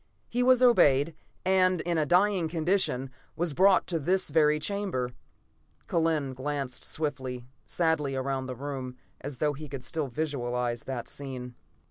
[0.27, 1.13] He was obeyed,
[1.45, 5.11] and, in a dying condition, was brought to this very chamber."
[5.87, 11.53] Kellen glanced swiftly, sadly, around the room, as though he could still visualize that scene.